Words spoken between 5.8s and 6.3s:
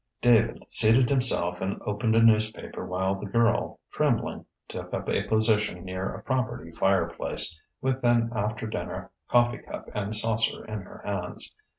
near a